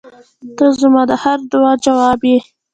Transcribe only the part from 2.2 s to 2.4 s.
یې.